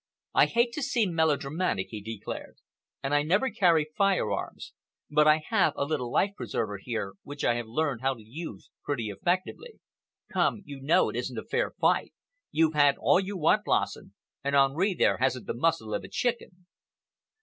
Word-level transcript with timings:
"I 0.33 0.47
hate 0.47 0.73
to 0.73 0.81
seem 0.81 1.13
melodramatic," 1.13 1.89
he 1.91 2.01
declared, 2.01 2.57
"and 3.03 3.13
I 3.13 3.21
never 3.21 3.51
carry 3.51 3.85
firearms, 3.95 4.73
but 5.11 5.27
I 5.27 5.43
have 5.49 5.73
a 5.75 5.85
little 5.85 6.11
life 6.11 6.31
preserver 6.35 6.79
here 6.81 7.13
which 7.21 7.43
I 7.43 7.53
have 7.53 7.67
learned 7.67 8.01
how 8.01 8.15
to 8.15 8.23
use 8.25 8.71
pretty 8.83 9.09
effectively. 9.11 9.79
Come, 10.33 10.63
you 10.65 10.81
know, 10.81 11.09
it 11.11 11.15
isn't 11.17 11.37
a 11.37 11.43
fair 11.45 11.69
fight. 11.79 12.15
You've 12.49 12.73
had 12.73 12.97
all 12.97 13.19
you 13.19 13.37
want, 13.37 13.67
Lassen, 13.67 14.15
and 14.43 14.55
Henri 14.55 14.95
there 14.95 15.17
hasn't 15.19 15.45
the 15.45 15.53
muscle 15.53 15.93
of 15.93 16.03
a 16.03 16.09
chicken." 16.09 16.65